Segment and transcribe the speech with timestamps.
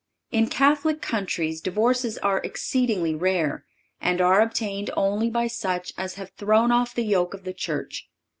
[0.31, 3.65] In Catholic countries divorces are exceedingly rare,
[4.01, 8.09] and are obtained only by such as have thrown off the yoke of the Church.